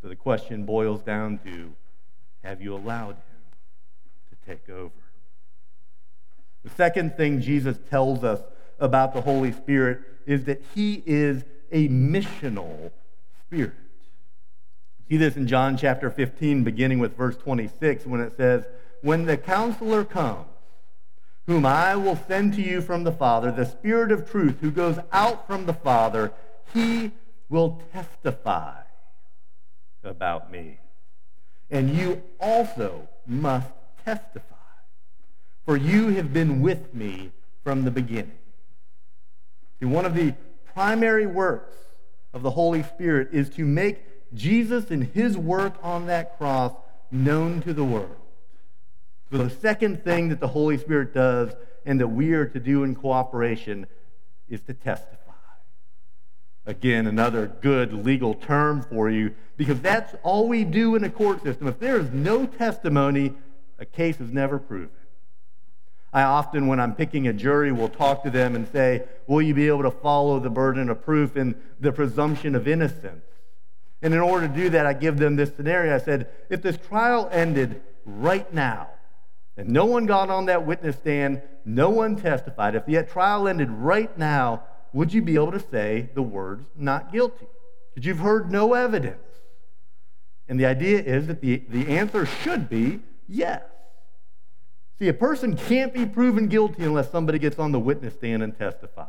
So 0.00 0.06
the 0.06 0.14
question 0.14 0.64
boils 0.64 1.02
down 1.02 1.38
to 1.38 1.74
have 2.44 2.62
you 2.62 2.76
allowed 2.76 3.16
Him 3.16 3.42
to 4.30 4.48
take 4.48 4.70
over? 4.70 5.05
The 6.66 6.74
second 6.74 7.16
thing 7.16 7.40
Jesus 7.40 7.78
tells 7.88 8.24
us 8.24 8.40
about 8.80 9.14
the 9.14 9.20
Holy 9.20 9.52
Spirit 9.52 10.00
is 10.26 10.46
that 10.46 10.60
he 10.74 11.00
is 11.06 11.44
a 11.70 11.88
missional 11.88 12.90
spirit. 13.46 13.74
See 15.08 15.16
this 15.16 15.36
in 15.36 15.46
John 15.46 15.76
chapter 15.76 16.10
15, 16.10 16.64
beginning 16.64 16.98
with 16.98 17.16
verse 17.16 17.36
26, 17.36 18.04
when 18.06 18.20
it 18.20 18.36
says, 18.36 18.64
When 19.00 19.26
the 19.26 19.36
counselor 19.36 20.04
comes, 20.04 20.48
whom 21.46 21.64
I 21.64 21.94
will 21.94 22.18
send 22.26 22.54
to 22.54 22.62
you 22.62 22.80
from 22.80 23.04
the 23.04 23.12
Father, 23.12 23.52
the 23.52 23.64
Spirit 23.64 24.10
of 24.10 24.28
truth 24.28 24.56
who 24.60 24.72
goes 24.72 24.98
out 25.12 25.46
from 25.46 25.66
the 25.66 25.72
Father, 25.72 26.32
he 26.74 27.12
will 27.48 27.80
testify 27.92 28.80
about 30.02 30.50
me. 30.50 30.80
And 31.70 31.90
you 31.90 32.24
also 32.40 33.08
must 33.24 33.70
testify, 34.04 34.55
for 35.66 35.76
you 35.76 36.08
have 36.10 36.32
been 36.32 36.62
with 36.62 36.94
me 36.94 37.32
from 37.62 37.84
the 37.84 37.90
beginning. 37.90 38.38
See, 39.80 39.86
one 39.86 40.06
of 40.06 40.14
the 40.14 40.34
primary 40.72 41.26
works 41.26 41.74
of 42.32 42.42
the 42.42 42.52
Holy 42.52 42.84
Spirit 42.84 43.30
is 43.32 43.50
to 43.50 43.64
make 43.64 43.98
Jesus 44.32 44.90
and 44.90 45.04
his 45.04 45.36
work 45.36 45.74
on 45.82 46.06
that 46.06 46.38
cross 46.38 46.72
known 47.10 47.60
to 47.62 47.74
the 47.74 47.84
world. 47.84 48.16
So, 49.30 49.38
the 49.38 49.50
second 49.50 50.04
thing 50.04 50.28
that 50.28 50.38
the 50.38 50.48
Holy 50.48 50.78
Spirit 50.78 51.12
does 51.12 51.52
and 51.84 52.00
that 52.00 52.08
we 52.08 52.32
are 52.32 52.46
to 52.46 52.60
do 52.60 52.84
in 52.84 52.94
cooperation 52.94 53.86
is 54.48 54.60
to 54.62 54.74
testify. 54.74 55.16
Again, 56.64 57.06
another 57.06 57.46
good 57.60 57.92
legal 57.92 58.34
term 58.34 58.82
for 58.82 59.10
you, 59.10 59.34
because 59.56 59.80
that's 59.80 60.14
all 60.22 60.48
we 60.48 60.64
do 60.64 60.94
in 60.94 61.04
a 61.04 61.10
court 61.10 61.42
system. 61.42 61.66
If 61.66 61.80
there 61.80 61.98
is 61.98 62.10
no 62.12 62.46
testimony, 62.46 63.34
a 63.78 63.84
case 63.84 64.20
is 64.20 64.32
never 64.32 64.58
proven. 64.58 64.90
I 66.16 66.22
often, 66.22 66.66
when 66.66 66.80
I'm 66.80 66.94
picking 66.94 67.28
a 67.28 67.32
jury, 67.34 67.72
will 67.72 67.90
talk 67.90 68.22
to 68.22 68.30
them 68.30 68.56
and 68.56 68.66
say, 68.72 69.04
Will 69.26 69.42
you 69.42 69.52
be 69.52 69.68
able 69.68 69.82
to 69.82 69.90
follow 69.90 70.40
the 70.40 70.48
burden 70.48 70.88
of 70.88 71.02
proof 71.02 71.36
and 71.36 71.54
the 71.78 71.92
presumption 71.92 72.54
of 72.54 72.66
innocence? 72.66 73.26
And 74.00 74.14
in 74.14 74.20
order 74.20 74.48
to 74.48 74.54
do 74.54 74.70
that, 74.70 74.86
I 74.86 74.94
give 74.94 75.18
them 75.18 75.36
this 75.36 75.54
scenario. 75.54 75.94
I 75.94 75.98
said, 75.98 76.30
If 76.48 76.62
this 76.62 76.78
trial 76.78 77.28
ended 77.30 77.82
right 78.06 78.50
now, 78.50 78.88
and 79.58 79.68
no 79.68 79.84
one 79.84 80.06
got 80.06 80.30
on 80.30 80.46
that 80.46 80.64
witness 80.64 80.96
stand, 80.96 81.42
no 81.66 81.90
one 81.90 82.16
testified, 82.16 82.74
if 82.74 82.86
the 82.86 83.02
trial 83.02 83.46
ended 83.46 83.68
right 83.68 84.16
now, 84.16 84.62
would 84.94 85.12
you 85.12 85.20
be 85.20 85.34
able 85.34 85.52
to 85.52 85.60
say 85.60 86.08
the 86.14 86.22
words 86.22 86.64
not 86.74 87.12
guilty? 87.12 87.46
Because 87.94 88.06
you've 88.06 88.20
heard 88.20 88.50
no 88.50 88.72
evidence. 88.72 89.20
And 90.48 90.58
the 90.58 90.64
idea 90.64 90.98
is 90.98 91.26
that 91.26 91.42
the, 91.42 91.62
the 91.68 91.88
answer 91.88 92.24
should 92.24 92.70
be 92.70 93.00
yes. 93.28 93.64
See, 94.98 95.08
a 95.08 95.14
person 95.14 95.56
can't 95.56 95.92
be 95.92 96.06
proven 96.06 96.48
guilty 96.48 96.84
unless 96.84 97.10
somebody 97.10 97.38
gets 97.38 97.58
on 97.58 97.72
the 97.72 97.78
witness 97.78 98.14
stand 98.14 98.42
and 98.42 98.56
testifies. 98.56 99.08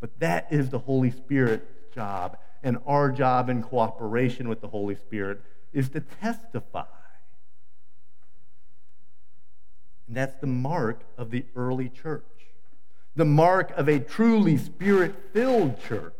But 0.00 0.18
that 0.20 0.48
is 0.50 0.70
the 0.70 0.78
Holy 0.78 1.10
Spirit's 1.10 1.66
job, 1.94 2.36
and 2.62 2.78
our 2.86 3.10
job 3.10 3.48
in 3.48 3.62
cooperation 3.62 4.48
with 4.48 4.60
the 4.60 4.68
Holy 4.68 4.96
Spirit 4.96 5.40
is 5.72 5.88
to 5.90 6.00
testify. 6.00 6.84
And 10.08 10.16
that's 10.16 10.38
the 10.40 10.46
mark 10.46 11.02
of 11.16 11.30
the 11.30 11.44
early 11.56 11.88
church. 11.88 12.24
The 13.16 13.24
mark 13.24 13.70
of 13.76 13.88
a 13.88 13.98
truly 13.98 14.56
spirit 14.56 15.14
filled 15.32 15.80
church 15.82 16.14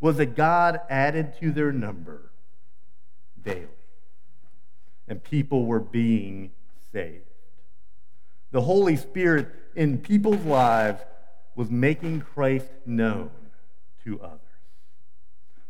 was 0.00 0.16
that 0.16 0.36
God 0.36 0.80
added 0.88 1.34
to 1.40 1.52
their 1.52 1.72
number 1.72 2.30
daily, 3.42 3.66
and 5.06 5.22
people 5.22 5.66
were 5.66 5.80
being 5.80 6.50
saved. 6.92 7.24
The 8.52 8.60
Holy 8.60 8.96
Spirit 8.96 9.48
in 9.74 9.98
people's 9.98 10.44
lives 10.44 11.02
was 11.56 11.70
making 11.70 12.20
Christ 12.20 12.68
known 12.86 13.30
to 14.04 14.20
others. 14.20 14.38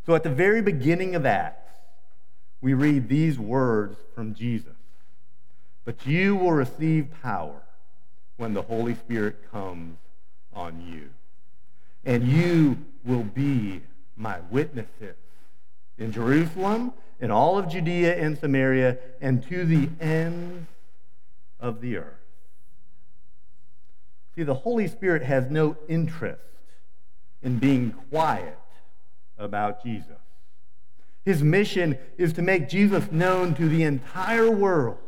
So 0.04 0.14
at 0.14 0.24
the 0.24 0.30
very 0.30 0.62
beginning 0.62 1.14
of 1.14 1.24
Acts, 1.24 1.70
we 2.60 2.74
read 2.74 3.08
these 3.08 3.38
words 3.38 3.96
from 4.14 4.34
Jesus 4.34 4.74
But 5.84 6.06
you 6.06 6.36
will 6.36 6.52
receive 6.52 7.08
power 7.22 7.62
when 8.36 8.54
the 8.54 8.62
Holy 8.62 8.94
Spirit 8.94 9.36
comes 9.50 9.96
on 10.52 10.80
you. 10.86 11.10
And 12.04 12.26
you 12.26 12.78
will 13.04 13.22
be 13.22 13.82
my 14.16 14.40
witnesses 14.50 15.16
in 15.98 16.10
Jerusalem, 16.10 16.92
in 17.20 17.30
all 17.30 17.58
of 17.58 17.68
Judea 17.68 18.16
and 18.16 18.36
Samaria, 18.36 18.98
and 19.20 19.46
to 19.48 19.64
the 19.64 19.88
ends 20.00 20.66
of 21.60 21.80
the 21.80 21.98
earth. 21.98 22.21
See, 24.34 24.42
the 24.42 24.54
Holy 24.54 24.88
Spirit 24.88 25.22
has 25.22 25.50
no 25.50 25.76
interest 25.88 26.40
in 27.42 27.58
being 27.58 27.92
quiet 28.10 28.58
about 29.38 29.82
Jesus. 29.82 30.06
His 31.24 31.42
mission 31.42 31.98
is 32.16 32.32
to 32.34 32.42
make 32.42 32.68
Jesus 32.68 33.12
known 33.12 33.54
to 33.54 33.68
the 33.68 33.82
entire 33.82 34.50
world, 34.50 34.98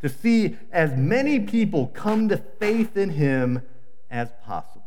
to 0.00 0.08
see 0.08 0.56
as 0.72 0.96
many 0.96 1.40
people 1.40 1.86
come 1.88 2.28
to 2.28 2.36
faith 2.36 2.96
in 2.96 3.10
him 3.10 3.62
as 4.10 4.30
possible. 4.44 4.84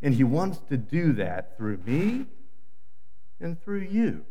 And 0.00 0.14
he 0.14 0.24
wants 0.24 0.58
to 0.68 0.76
do 0.76 1.12
that 1.14 1.56
through 1.56 1.78
me 1.84 2.26
and 3.40 3.60
through 3.62 3.80
you. 3.80 4.24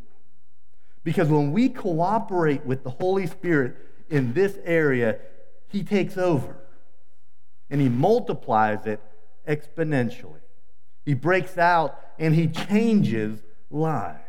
Because 1.03 1.27
when 1.27 1.51
we 1.51 1.69
cooperate 1.69 2.65
with 2.65 2.83
the 2.83 2.91
Holy 2.91 3.27
Spirit 3.27 3.75
in 4.09 4.33
this 4.33 4.57
area, 4.63 5.17
he 5.67 5.83
takes 5.83 6.17
over 6.17 6.55
and 7.73 7.81
he 7.81 7.89
multiplies 7.89 8.85
it 8.85 9.01
exponentially. 9.47 10.41
He 11.05 11.15
breaks 11.15 11.57
out 11.57 11.99
and 12.19 12.35
he 12.35 12.47
changes 12.47 13.41
lives. 13.71 14.21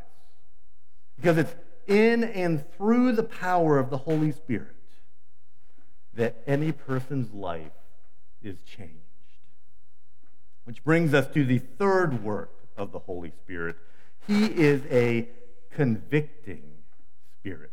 Because 1.16 1.36
it's 1.36 1.54
in 1.86 2.24
and 2.24 2.64
through 2.72 3.12
the 3.12 3.22
power 3.22 3.78
of 3.78 3.90
the 3.90 3.98
Holy 3.98 4.32
Spirit 4.32 4.74
that 6.14 6.42
any 6.46 6.72
person's 6.72 7.34
life 7.34 7.72
is 8.42 8.56
changed. 8.62 8.94
Which 10.64 10.82
brings 10.82 11.12
us 11.12 11.26
to 11.34 11.44
the 11.44 11.58
third 11.58 12.24
work 12.24 12.50
of 12.78 12.92
the 12.92 13.00
Holy 13.00 13.30
Spirit. 13.42 13.76
He 14.26 14.46
is 14.46 14.80
a 14.90 15.28
convicting 15.70 16.62
spirit 17.38 17.72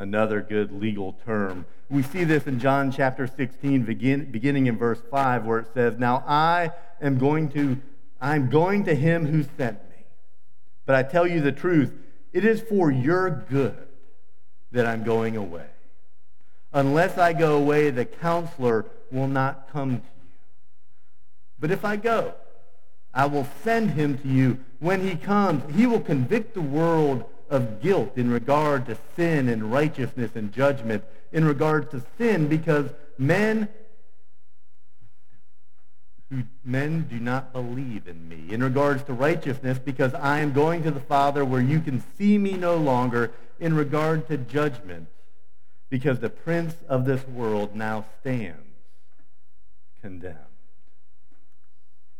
another 0.00 0.40
good 0.40 0.72
legal 0.72 1.12
term. 1.24 1.66
We 1.90 2.02
see 2.02 2.24
this 2.24 2.46
in 2.46 2.58
John 2.58 2.90
chapter 2.90 3.26
16, 3.26 3.84
begin, 3.84 4.30
beginning 4.30 4.66
in 4.66 4.78
verse 4.78 5.00
5, 5.10 5.44
where 5.44 5.58
it 5.60 5.66
says, 5.74 5.98
Now 5.98 6.24
I 6.26 6.72
am 7.00 7.18
going 7.18 7.50
to, 7.50 7.78
I'm 8.20 8.48
going 8.48 8.84
to 8.84 8.94
him 8.94 9.26
who 9.26 9.44
sent 9.56 9.78
me. 9.90 10.04
But 10.86 10.96
I 10.96 11.02
tell 11.02 11.26
you 11.26 11.40
the 11.40 11.52
truth, 11.52 11.92
it 12.32 12.44
is 12.44 12.62
for 12.62 12.90
your 12.90 13.30
good 13.30 13.76
that 14.72 14.86
I'm 14.86 15.04
going 15.04 15.36
away. 15.36 15.66
Unless 16.72 17.18
I 17.18 17.32
go 17.32 17.56
away, 17.56 17.90
the 17.90 18.04
counselor 18.04 18.86
will 19.12 19.28
not 19.28 19.68
come 19.70 19.96
to 19.96 19.96
you. 19.96 20.02
But 21.58 21.70
if 21.70 21.84
I 21.84 21.96
go, 21.96 22.34
I 23.12 23.26
will 23.26 23.46
send 23.62 23.90
him 23.90 24.16
to 24.18 24.28
you. 24.28 24.60
When 24.78 25.06
he 25.06 25.16
comes, 25.16 25.74
he 25.74 25.86
will 25.86 26.00
convict 26.00 26.54
the 26.54 26.62
world 26.62 27.24
of 27.50 27.82
guilt 27.82 28.12
in 28.16 28.30
regard 28.30 28.86
to 28.86 28.96
sin 29.16 29.48
and 29.48 29.72
righteousness 29.72 30.30
and 30.34 30.52
judgment 30.52 31.04
in 31.32 31.44
regard 31.44 31.90
to 31.90 32.02
sin 32.16 32.48
because 32.48 32.90
men 33.18 33.68
men 36.64 37.08
do 37.10 37.18
not 37.18 37.52
believe 37.52 38.06
in 38.06 38.28
me 38.28 38.46
in 38.50 38.62
regards 38.62 39.02
to 39.02 39.12
righteousness 39.12 39.80
because 39.80 40.14
I 40.14 40.38
am 40.38 40.52
going 40.52 40.84
to 40.84 40.92
the 40.92 41.00
Father 41.00 41.44
where 41.44 41.60
you 41.60 41.80
can 41.80 42.02
see 42.16 42.38
me 42.38 42.52
no 42.52 42.76
longer 42.76 43.32
in 43.58 43.74
regard 43.74 44.28
to 44.28 44.36
judgment 44.38 45.08
because 45.88 46.20
the 46.20 46.30
prince 46.30 46.76
of 46.88 47.04
this 47.04 47.26
world 47.26 47.74
now 47.74 48.04
stands 48.20 48.70
condemned. 50.00 50.36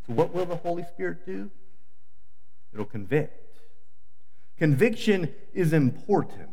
So 0.07 0.13
what 0.13 0.35
will 0.35 0.47
the 0.47 0.57
Holy 0.57 0.83
Spirit 0.83 1.25
do? 1.25 1.51
It'll 2.73 2.85
convict. 2.85 3.40
Conviction 4.61 5.35
is 5.53 5.73
important. 5.73 6.47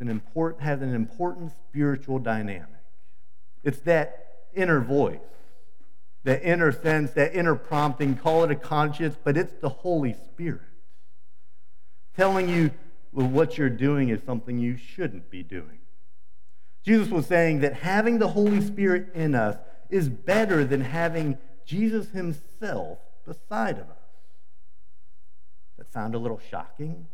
Important 0.00 0.62
has 0.62 0.82
an 0.82 0.94
important 0.94 1.50
spiritual 1.66 2.18
dynamic. 2.18 2.68
It's 3.62 3.78
that 3.80 4.26
inner 4.54 4.80
voice, 4.80 5.16
that 6.24 6.42
inner 6.44 6.72
sense, 6.72 7.12
that 7.12 7.34
inner 7.34 7.54
prompting, 7.54 8.14
call 8.14 8.44
it 8.44 8.50
a 8.50 8.54
conscience, 8.54 9.16
but 9.24 9.38
it's 9.38 9.54
the 9.62 9.70
Holy 9.70 10.12
Spirit 10.12 10.60
telling 12.16 12.48
you 12.48 12.70
well, 13.12 13.28
what 13.28 13.58
you're 13.58 13.70
doing 13.70 14.08
is 14.08 14.20
something 14.24 14.58
you 14.58 14.76
shouldn't 14.76 15.30
be 15.30 15.42
doing. 15.42 15.78
Jesus 16.82 17.08
was 17.08 17.26
saying 17.26 17.60
that 17.60 17.74
having 17.74 18.18
the 18.18 18.28
Holy 18.28 18.60
Spirit 18.60 19.08
in 19.14 19.34
us 19.34 19.56
is 19.88 20.08
better 20.08 20.64
than 20.64 20.80
having 20.80 21.38
Jesus 21.64 22.10
himself 22.10 22.98
beside 23.24 23.78
of 23.78 23.88
us. 23.88 24.03
That 25.78 25.92
sound 25.92 26.14
a 26.14 26.18
little 26.18 26.40
shocking? 26.50 27.06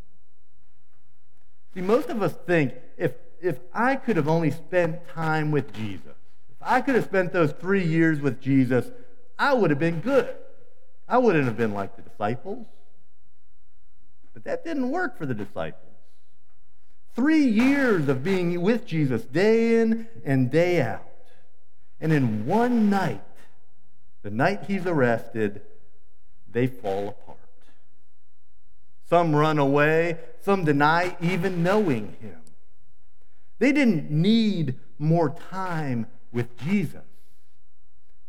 See, 1.73 1.81
most 1.81 2.09
of 2.09 2.21
us 2.21 2.33
think 2.45 2.73
if, 2.97 3.13
if 3.41 3.59
I 3.73 3.95
could 3.95 4.17
have 4.17 4.27
only 4.27 4.51
spent 4.51 5.07
time 5.09 5.51
with 5.51 5.73
Jesus, 5.73 6.15
if 6.49 6.57
I 6.61 6.81
could 6.81 6.95
have 6.95 7.05
spent 7.05 7.33
those 7.33 7.53
three 7.53 7.85
years 7.85 8.19
with 8.19 8.41
Jesus, 8.41 8.91
I 9.39 9.53
would 9.53 9.69
have 9.69 9.79
been 9.79 10.01
good. 10.01 10.35
I 11.07 11.17
wouldn't 11.17 11.45
have 11.45 11.57
been 11.57 11.73
like 11.73 11.95
the 11.95 12.01
disciples. 12.03 12.67
But 14.33 14.43
that 14.45 14.63
didn't 14.63 14.91
work 14.91 15.17
for 15.17 15.25
the 15.25 15.33
disciples. 15.33 15.91
Three 17.15 17.43
years 17.43 18.07
of 18.07 18.23
being 18.23 18.61
with 18.61 18.85
Jesus 18.85 19.23
day 19.23 19.81
in 19.81 20.07
and 20.23 20.49
day 20.49 20.81
out. 20.81 21.05
And 21.99 22.13
in 22.13 22.45
one 22.45 22.89
night, 22.89 23.23
the 24.23 24.29
night 24.31 24.65
he's 24.67 24.85
arrested, 24.85 25.61
they 26.51 26.67
fall 26.67 27.09
apart. 27.09 27.30
Some 29.11 29.35
run 29.35 29.59
away, 29.59 30.19
some 30.39 30.63
deny 30.63 31.17
even 31.19 31.63
knowing 31.63 32.15
him. 32.21 32.37
They 33.59 33.73
didn't 33.73 34.09
need 34.09 34.75
more 34.97 35.35
time 35.49 36.07
with 36.31 36.57
Jesus. 36.57 37.03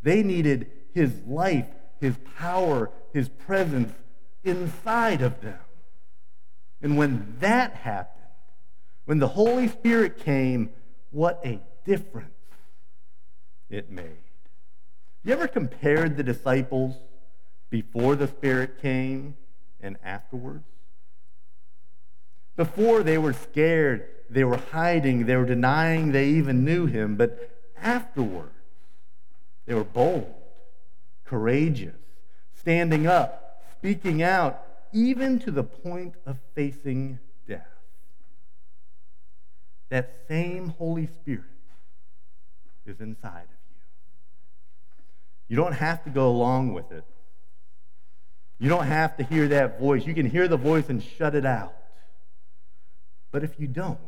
They 0.02 0.24
needed 0.24 0.72
his 0.92 1.22
life, 1.24 1.68
his 2.00 2.16
power, 2.36 2.90
his 3.12 3.28
presence 3.28 3.92
inside 4.42 5.22
of 5.22 5.40
them. 5.40 5.60
And 6.82 6.96
when 6.96 7.36
that 7.38 7.74
happened, 7.74 8.26
when 9.04 9.20
the 9.20 9.28
Holy 9.28 9.68
Spirit 9.68 10.18
came, 10.18 10.70
what 11.12 11.40
a 11.44 11.60
difference 11.84 12.34
it 13.70 13.88
made. 13.88 14.18
You 15.22 15.32
ever 15.32 15.46
compared 15.46 16.16
the 16.16 16.24
disciples 16.24 16.96
before 17.70 18.16
the 18.16 18.26
Spirit 18.26 18.82
came 18.82 19.36
and 19.82 19.96
afterwards? 20.02 20.64
Before 22.56 23.02
they 23.02 23.18
were 23.18 23.32
scared, 23.32 24.08
they 24.30 24.44
were 24.44 24.56
hiding, 24.56 25.26
they 25.26 25.36
were 25.36 25.44
denying 25.44 26.12
they 26.12 26.28
even 26.28 26.64
knew 26.64 26.86
him, 26.86 27.16
but 27.16 27.50
afterwards, 27.76 28.52
they 29.66 29.74
were 29.74 29.84
bold, 29.84 30.32
courageous, 31.24 31.96
standing 32.54 33.06
up, 33.06 33.64
speaking 33.78 34.22
out, 34.22 34.64
even 34.92 35.38
to 35.40 35.50
the 35.50 35.64
point 35.64 36.14
of 36.26 36.38
facing 36.54 37.18
death. 37.48 37.66
That 39.88 40.14
same 40.28 40.68
Holy 40.68 41.06
Spirit 41.06 41.44
is 42.86 43.00
inside 43.00 43.44
of 43.44 43.48
you. 43.70 43.80
You 45.48 45.56
don't 45.56 45.74
have 45.74 46.04
to 46.04 46.10
go 46.10 46.28
along 46.28 46.72
with 46.72 46.90
it. 46.92 47.04
You 48.62 48.68
don't 48.68 48.86
have 48.86 49.16
to 49.16 49.24
hear 49.24 49.48
that 49.48 49.80
voice. 49.80 50.06
You 50.06 50.14
can 50.14 50.30
hear 50.30 50.46
the 50.46 50.56
voice 50.56 50.88
and 50.88 51.02
shut 51.02 51.34
it 51.34 51.44
out. 51.44 51.74
But 53.32 53.42
if 53.42 53.58
you 53.58 53.66
don't, 53.66 53.98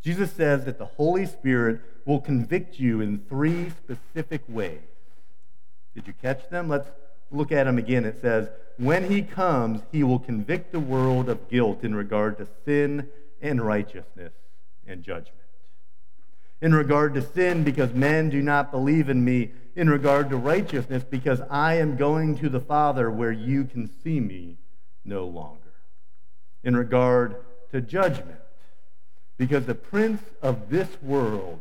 Jesus 0.00 0.30
says 0.30 0.64
that 0.66 0.78
the 0.78 0.84
Holy 0.86 1.26
Spirit 1.26 1.80
will 2.04 2.20
convict 2.20 2.78
you 2.78 3.00
in 3.00 3.24
three 3.28 3.70
specific 3.70 4.42
ways. 4.46 4.78
Did 5.96 6.06
you 6.06 6.14
catch 6.22 6.48
them? 6.50 6.68
Let's 6.68 6.88
look 7.32 7.50
at 7.50 7.64
them 7.64 7.78
again. 7.78 8.04
It 8.04 8.20
says, 8.20 8.48
When 8.76 9.10
he 9.10 9.22
comes, 9.22 9.82
he 9.90 10.04
will 10.04 10.20
convict 10.20 10.70
the 10.70 10.78
world 10.78 11.28
of 11.28 11.50
guilt 11.50 11.82
in 11.82 11.96
regard 11.96 12.38
to 12.38 12.46
sin 12.64 13.08
and 13.42 13.60
righteousness 13.60 14.34
and 14.86 15.02
judgment. 15.02 15.32
In 16.60 16.72
regard 16.72 17.14
to 17.14 17.22
sin, 17.22 17.64
because 17.64 17.92
men 17.92 18.30
do 18.30 18.40
not 18.40 18.70
believe 18.70 19.08
in 19.08 19.24
me. 19.24 19.50
In 19.76 19.90
regard 19.90 20.30
to 20.30 20.38
righteousness, 20.38 21.04
because 21.04 21.42
I 21.50 21.74
am 21.74 21.96
going 21.96 22.38
to 22.38 22.48
the 22.48 22.60
Father 22.60 23.10
where 23.10 23.30
you 23.30 23.64
can 23.64 23.86
see 24.02 24.20
me 24.20 24.56
no 25.04 25.26
longer. 25.26 25.60
In 26.64 26.74
regard 26.74 27.36
to 27.72 27.82
judgment, 27.82 28.40
because 29.36 29.66
the 29.66 29.74
prince 29.74 30.22
of 30.40 30.70
this 30.70 30.88
world 31.02 31.60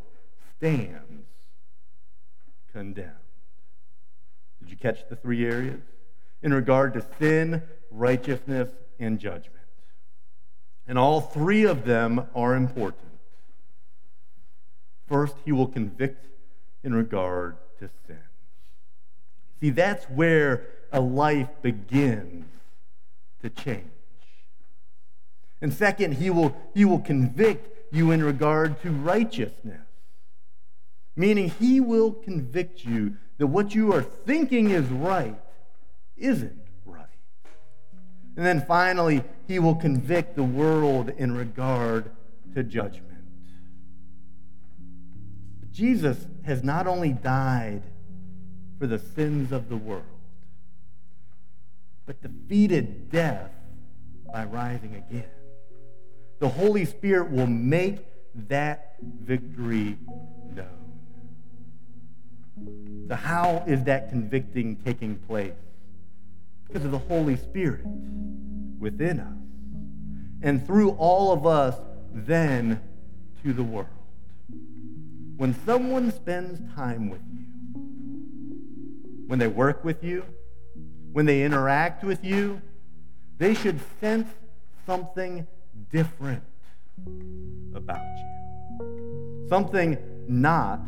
stands 0.57 1.27
condemned. 2.71 3.11
Did 4.61 4.69
you 4.69 4.77
catch 4.77 5.07
the 5.09 5.17
three 5.17 5.45
areas? 5.45 5.81
In 6.41 6.53
regard 6.53 6.93
to 6.93 7.05
sin, 7.19 7.63
righteousness, 7.91 8.69
and 8.97 9.19
judgment. 9.19 9.51
And 10.87 10.97
all 10.97 11.19
three 11.19 11.65
of 11.65 11.83
them 11.83 12.27
are 12.33 12.55
important. 12.55 13.11
First, 15.05 15.35
he 15.43 15.51
will 15.51 15.67
convict 15.67 16.27
in 16.81 16.93
regard 16.93 17.57
to 17.79 17.89
sin. 18.07 18.19
See, 19.59 19.69
that's 19.69 20.05
where 20.05 20.67
a 20.91 20.99
life 20.99 21.49
begins 21.61 22.45
to 23.41 23.49
change. 23.49 23.85
And 25.61 25.73
second, 25.73 26.15
he 26.15 26.29
will, 26.29 26.55
he 26.73 26.85
will 26.85 26.99
convict 26.99 27.93
you 27.93 28.11
in 28.11 28.23
regard 28.23 28.81
to 28.81 28.91
righteousness, 28.91 29.87
meaning 31.15 31.49
he 31.49 31.79
will 31.79 32.11
convict 32.11 32.83
you 32.83 33.15
that 33.37 33.47
what 33.47 33.73
you 33.73 33.93
are 33.93 34.01
thinking 34.01 34.69
is 34.69 34.85
right 34.85 35.39
isn't 36.17 36.59
right. 36.85 37.05
And 38.35 38.45
then 38.45 38.65
finally, 38.65 39.23
he 39.47 39.59
will 39.59 39.75
convict 39.75 40.35
the 40.35 40.43
world 40.43 41.09
in 41.17 41.35
regard 41.35 42.11
to 42.53 42.63
judgment. 42.63 43.14
Jesus 45.75 46.17
has 46.45 46.63
not 46.63 46.87
only 46.87 47.11
died 47.11 47.83
for 48.79 48.87
the 48.87 48.99
sins 48.99 49.51
of 49.51 49.67
the 49.69 49.75
world, 49.75 50.03
but 52.05 52.21
defeated 52.21 53.11
death 53.11 53.51
by 54.31 54.45
rising 54.45 54.95
again 54.95 55.29
the 56.39 56.49
Holy 56.49 56.85
Spirit 56.85 57.31
will 57.31 57.47
make 57.47 57.97
that 58.47 58.95
victory 59.01 59.97
known. 60.53 60.67
So, 63.07 63.15
how 63.15 63.63
is 63.67 63.83
that 63.85 64.09
convicting 64.09 64.75
taking 64.77 65.15
place? 65.15 65.53
Because 66.67 66.85
of 66.85 66.91
the 66.91 66.99
Holy 66.99 67.37
Spirit 67.37 67.85
within 68.79 69.19
us. 69.19 69.33
And 70.41 70.65
through 70.65 70.91
all 70.91 71.31
of 71.31 71.45
us, 71.45 71.79
then 72.13 72.81
to 73.43 73.53
the 73.53 73.63
world. 73.63 73.87
When 75.37 75.53
someone 75.65 76.11
spends 76.11 76.61
time 76.75 77.09
with 77.09 77.21
you, 77.33 77.45
when 79.27 79.39
they 79.39 79.47
work 79.47 79.83
with 79.83 80.03
you, 80.03 80.23
when 81.11 81.25
they 81.25 81.43
interact 81.43 82.03
with 82.03 82.23
you, 82.23 82.61
they 83.37 83.53
should 83.53 83.79
sense 83.99 84.29
something 84.85 85.45
different 85.91 86.43
about 87.73 88.05
you. 88.17 89.47
Something 89.49 89.97
not 90.27 90.79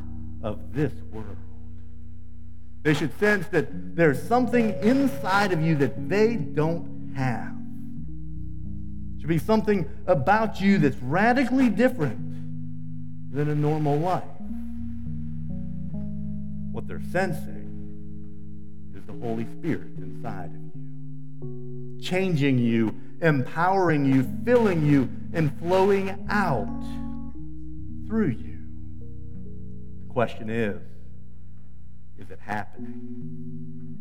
of 0.41 0.73
this 0.73 0.93
world. 1.11 1.35
They 2.83 2.93
should 2.93 3.17
sense 3.19 3.47
that 3.47 3.95
there's 3.97 4.21
something 4.21 4.71
inside 4.81 5.51
of 5.51 5.61
you 5.61 5.75
that 5.75 6.07
they 6.07 6.37
don't 6.37 7.13
have. 7.17 7.53
It 9.15 9.21
should 9.21 9.29
be 9.29 9.39
something 9.39 9.89
about 10.05 10.61
you 10.61 10.77
that's 10.77 10.95
radically 10.97 11.69
different 11.69 12.17
than 13.33 13.49
a 13.49 13.55
normal 13.55 13.97
life. 13.97 14.23
They're 16.87 17.01
sensing 17.11 17.65
is 18.95 19.05
the 19.05 19.13
Holy 19.13 19.45
Spirit 19.59 19.97
inside 19.97 20.51
of 20.55 20.61
you, 20.75 21.99
changing 22.01 22.57
you 22.57 22.95
empowering 23.21 24.05
you, 24.05 24.23
filling 24.43 24.85
you, 24.85 25.09
and 25.33 25.57
flowing 25.59 26.27
out 26.29 26.67
through 28.07 28.27
you. 28.27 28.59
The 30.07 30.13
question 30.13 30.49
is 30.49 30.81
is 32.19 32.31
it 32.31 32.39
happening? 32.39 33.99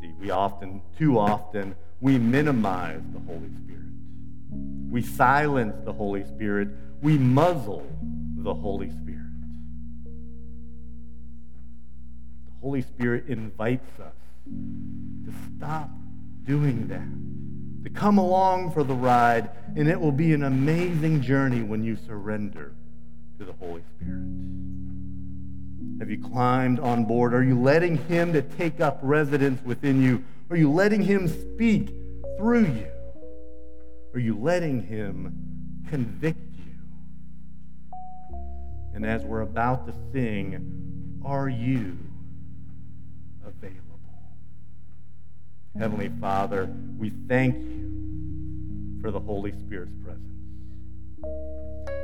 See, 0.00 0.12
we 0.20 0.30
often, 0.30 0.82
too 0.98 1.18
often, 1.18 1.74
we 2.00 2.18
minimize 2.18 3.00
the 3.12 3.20
Holy 3.20 3.50
Spirit. 3.64 3.80
We 4.90 5.02
silence 5.02 5.76
the 5.84 5.92
Holy 5.92 6.24
Spirit. 6.24 6.68
We 7.02 7.16
muzzle 7.16 7.86
the 8.36 8.52
Holy 8.52 8.90
Spirit. 8.90 9.19
Holy 12.60 12.82
Spirit 12.82 13.26
invites 13.28 13.98
us 14.00 14.14
to 14.46 15.32
stop 15.56 15.90
doing 16.44 16.88
that 16.88 17.30
to 17.84 17.90
come 17.90 18.18
along 18.18 18.72
for 18.72 18.84
the 18.84 18.94
ride, 18.94 19.50
and 19.76 19.88
it 19.88 19.98
will 19.98 20.12
be 20.12 20.34
an 20.34 20.44
amazing 20.44 21.22
journey 21.22 21.62
when 21.62 21.82
you 21.82 21.96
surrender 22.06 22.72
to 23.38 23.44
the 23.44 23.52
Holy 23.54 23.82
Spirit. 23.96 24.22
Have 26.00 26.10
you 26.10 26.18
climbed 26.22 26.80
on 26.80 27.04
board? 27.04 27.32
Are 27.32 27.42
you 27.42 27.58
letting 27.58 27.96
Him 28.06 28.32
to 28.34 28.42
take 28.42 28.80
up 28.80 28.98
residence 29.02 29.62
within 29.64 30.02
you? 30.02 30.22
Are 30.50 30.56
you 30.56 30.70
letting 30.70 31.02
Him 31.02 31.28
speak 31.28 31.94
through 32.36 32.66
you? 32.66 32.90
Are 34.12 34.20
you 34.20 34.38
letting 34.38 34.82
Him 34.82 35.84
convict 35.88 36.56
you? 36.58 36.74
And 38.94 39.06
as 39.06 39.22
we're 39.22 39.42
about 39.42 39.86
to 39.86 39.94
sing, 40.12 41.20
are 41.24 41.48
you 41.48 41.96
available? 43.44 44.00
Heavenly 45.78 46.10
Father, 46.20 46.68
we 46.98 47.10
thank 47.28 47.54
you 47.54 48.98
for 49.00 49.10
the 49.10 49.20
Holy 49.20 49.52
Spirit's 49.52 49.94
presence. 50.04 50.20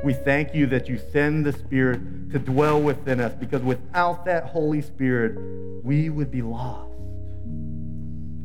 We 0.03 0.13
thank 0.13 0.53
you 0.53 0.67
that 0.67 0.87
you 0.87 0.99
send 1.11 1.45
the 1.45 1.53
Spirit 1.53 2.31
to 2.31 2.39
dwell 2.39 2.81
within 2.81 3.19
us 3.19 3.33
because 3.33 3.61
without 3.61 4.25
that 4.25 4.45
Holy 4.45 4.81
Spirit, 4.81 5.37
we 5.83 6.09
would 6.09 6.31
be 6.31 6.41
lost. 6.41 6.93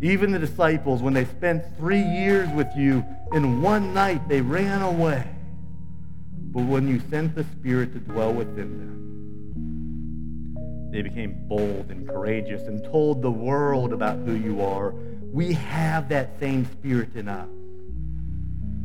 Even 0.02 0.32
the 0.32 0.38
disciples, 0.38 1.02
when 1.02 1.14
they 1.14 1.24
spent 1.24 1.64
three 1.76 2.02
years 2.02 2.48
with 2.50 2.68
you, 2.74 3.04
in 3.32 3.62
one 3.62 3.94
night 3.94 4.28
they 4.28 4.40
ran 4.40 4.82
away. 4.82 5.24
But 6.52 6.64
when 6.64 6.88
you 6.88 7.00
sent 7.08 7.34
the 7.34 7.44
Spirit 7.44 7.92
to 7.92 8.00
dwell 8.00 8.32
within 8.32 8.78
them, 8.78 9.01
they 10.92 11.02
became 11.02 11.48
bold 11.48 11.90
and 11.90 12.06
courageous 12.06 12.62
and 12.68 12.84
told 12.84 13.22
the 13.22 13.30
world 13.30 13.92
about 13.92 14.18
who 14.18 14.34
you 14.34 14.62
are 14.62 14.94
we 15.32 15.54
have 15.54 16.10
that 16.10 16.38
same 16.38 16.66
spirit 16.66 17.16
in 17.16 17.26
us. 17.26 17.48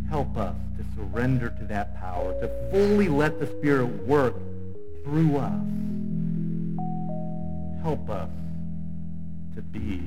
Help 0.10 0.38
us 0.38 0.56
to 0.78 0.86
surrender 0.96 1.50
to 1.50 1.66
that 1.66 2.00
power, 2.00 2.40
to 2.40 2.48
fully 2.72 3.10
let 3.10 3.38
the 3.38 3.48
Spirit 3.48 3.88
work 4.08 4.34
through 5.04 5.36
us. 5.36 5.62
Help 7.84 8.10
us 8.10 8.30
to 9.56 9.62
be. 9.62 10.02